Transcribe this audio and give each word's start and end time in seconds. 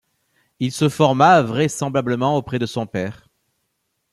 Il 0.59 0.71
se 0.71 0.89
forma 0.89 1.43
vraisemblablement 1.43 2.35
auprès 2.35 2.57
de 2.57 2.65
son 2.65 2.87
père. 2.87 3.29